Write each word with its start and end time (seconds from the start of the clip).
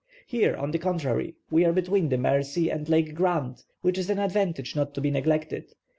Here, 0.25 0.55
on 0.55 0.71
the 0.71 0.79
contrary, 0.79 1.35
we 1.51 1.63
are 1.63 1.71
between 1.71 2.09
the 2.09 2.17
Mercy 2.17 2.71
and 2.71 2.89
Lake 2.89 3.13
Grant, 3.13 3.63
which 3.83 3.99
is 3.99 4.09
an 4.09 4.17
advantage 4.17 4.75
not 4.75 4.95
to 4.95 4.99
be 5.01 5.11
neglected. 5.11 5.75